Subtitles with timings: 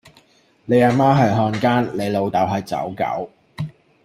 [0.65, 3.29] 你阿媽係漢奸，你老竇係走狗